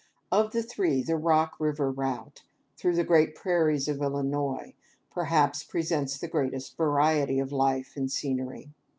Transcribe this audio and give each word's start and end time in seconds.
Of 0.31 0.51
the 0.51 0.63
three, 0.63 1.03
the 1.03 1.15
Rock 1.15 1.59
river 1.59 1.91
route, 1.91 2.41
through 2.75 2.95
the 2.95 3.03
great 3.03 3.35
prairies 3.35 3.87
of 3.87 4.01
Illinois, 4.01 4.73
perhaps 5.11 5.63
presents 5.63 6.17
the 6.17 6.27
greatest 6.27 6.75
variety 6.75 7.37
of 7.37 7.51
life 7.51 7.95
and 7.95 8.11
scenery. 8.11 8.71